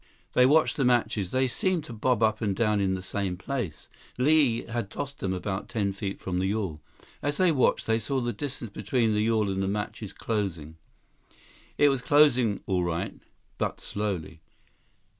[0.33, 1.29] They watched the matches.
[1.29, 3.87] They seemed to bob up and down in the same place.
[4.17, 6.81] Li had tossed them about ten feet from the yawl.
[7.21, 10.77] As they watched, they saw the distance between yawl and matches closing.
[11.77, 13.13] It was closing, all right,
[13.59, 14.41] but slowly.